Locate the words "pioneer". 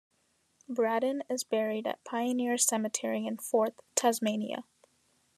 2.03-2.57